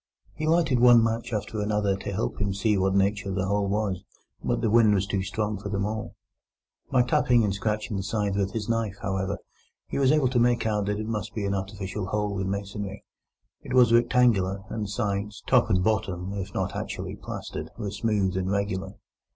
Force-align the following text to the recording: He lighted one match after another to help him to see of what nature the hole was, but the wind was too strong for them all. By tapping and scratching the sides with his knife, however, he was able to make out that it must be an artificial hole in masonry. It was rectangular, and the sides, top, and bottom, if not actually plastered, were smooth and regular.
He 0.33 0.47
lighted 0.47 0.79
one 0.79 1.03
match 1.03 1.31
after 1.31 1.61
another 1.61 1.95
to 1.95 2.11
help 2.11 2.41
him 2.41 2.53
to 2.53 2.57
see 2.57 2.73
of 2.73 2.81
what 2.81 2.95
nature 2.95 3.31
the 3.31 3.45
hole 3.45 3.69
was, 3.69 4.03
but 4.43 4.61
the 4.61 4.69
wind 4.71 4.95
was 4.95 5.05
too 5.05 5.21
strong 5.21 5.59
for 5.59 5.69
them 5.69 5.85
all. 5.85 6.15
By 6.91 7.03
tapping 7.03 7.43
and 7.43 7.53
scratching 7.53 7.97
the 7.97 8.01
sides 8.01 8.35
with 8.35 8.51
his 8.53 8.67
knife, 8.67 8.95
however, 9.03 9.37
he 9.85 9.99
was 9.99 10.11
able 10.11 10.29
to 10.29 10.39
make 10.39 10.65
out 10.65 10.87
that 10.87 10.97
it 10.97 11.05
must 11.05 11.35
be 11.35 11.45
an 11.45 11.53
artificial 11.53 12.07
hole 12.07 12.39
in 12.39 12.49
masonry. 12.49 13.03
It 13.61 13.75
was 13.75 13.93
rectangular, 13.93 14.63
and 14.71 14.85
the 14.85 14.89
sides, 14.89 15.43
top, 15.45 15.69
and 15.69 15.83
bottom, 15.83 16.33
if 16.33 16.51
not 16.51 16.75
actually 16.75 17.15
plastered, 17.15 17.69
were 17.77 17.91
smooth 17.91 18.35
and 18.35 18.49
regular. 18.49 18.95